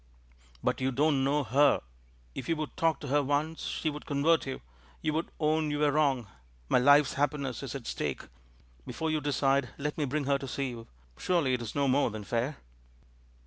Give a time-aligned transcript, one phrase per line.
[0.63, 1.79] "But you don't know her.
[2.33, 4.61] If you would talk to her once, she would convert you;
[4.99, 6.25] you would own you were wrong.
[6.69, 8.23] My life's happiness is at stake.
[8.87, 10.87] Before you decide, let me bring her to see you.
[11.19, 12.57] Surely it is no more than fair?"